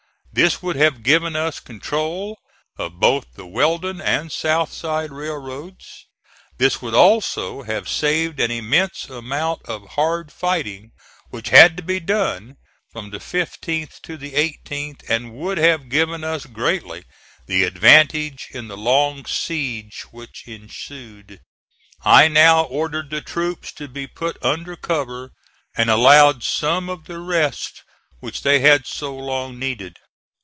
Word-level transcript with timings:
This 0.33 0.63
would 0.63 0.77
have 0.77 1.03
given 1.03 1.35
us 1.35 1.59
control 1.59 2.39
of 2.77 3.01
both 3.01 3.33
the 3.33 3.45
Weldon 3.45 3.99
and 3.99 4.31
South 4.31 4.71
Side 4.71 5.11
railroads. 5.11 6.07
This 6.57 6.81
would 6.81 6.93
also 6.93 7.63
have 7.63 7.89
saved 7.89 8.39
an 8.39 8.49
immense 8.49 9.09
amount 9.09 9.61
of 9.65 9.85
hard 9.95 10.31
fighting 10.31 10.93
which 11.31 11.49
had 11.49 11.75
to 11.75 11.83
be 11.83 11.99
done 11.99 12.55
from 12.93 13.09
the 13.09 13.17
15th 13.17 13.99
to 14.03 14.15
the 14.15 14.31
18th, 14.31 15.01
and 15.09 15.33
would 15.33 15.57
have 15.57 15.89
given 15.89 16.23
us 16.23 16.45
greatly 16.45 17.03
the 17.47 17.65
advantage 17.65 18.47
in 18.51 18.69
the 18.69 18.77
long 18.77 19.25
siege 19.25 20.05
which 20.11 20.47
ensued. 20.47 21.41
I 22.05 22.29
now 22.29 22.63
ordered 22.63 23.09
the 23.09 23.19
troops 23.19 23.73
to 23.73 23.89
be 23.89 24.07
put 24.07 24.41
under 24.41 24.77
cover 24.77 25.31
and 25.75 25.89
allowed 25.89 26.41
some 26.45 26.87
of 26.87 27.03
the 27.03 27.19
rest 27.19 27.83
which 28.21 28.43
they 28.43 28.61
had 28.61 28.85
so 28.87 29.13
long 29.13 29.59
needed. 29.59 29.97